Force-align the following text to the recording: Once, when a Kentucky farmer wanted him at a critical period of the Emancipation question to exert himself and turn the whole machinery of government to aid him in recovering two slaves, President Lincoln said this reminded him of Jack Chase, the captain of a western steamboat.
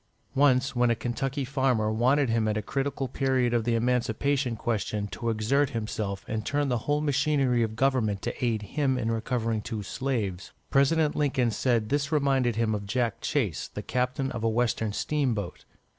Once, 0.33 0.75
when 0.75 0.89
a 0.89 0.95
Kentucky 0.95 1.45
farmer 1.45 1.91
wanted 1.91 2.27
him 2.27 2.47
at 2.47 2.57
a 2.57 2.61
critical 2.63 3.07
period 3.07 3.53
of 3.53 3.65
the 3.65 3.75
Emancipation 3.75 4.55
question 4.55 5.05
to 5.05 5.29
exert 5.29 5.69
himself 5.69 6.25
and 6.27 6.43
turn 6.43 6.69
the 6.69 6.79
whole 6.89 7.01
machinery 7.01 7.61
of 7.61 7.75
government 7.75 8.19
to 8.23 8.43
aid 8.43 8.63
him 8.63 8.97
in 8.97 9.11
recovering 9.11 9.61
two 9.61 9.83
slaves, 9.83 10.53
President 10.71 11.15
Lincoln 11.15 11.51
said 11.51 11.89
this 11.89 12.11
reminded 12.11 12.55
him 12.55 12.73
of 12.73 12.87
Jack 12.87 13.21
Chase, 13.21 13.67
the 13.67 13.83
captain 13.83 14.31
of 14.31 14.43
a 14.43 14.49
western 14.49 14.91
steamboat. 14.91 15.65